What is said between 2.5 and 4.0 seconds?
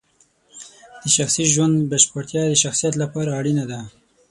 شخصیت لپاره اړینه ده.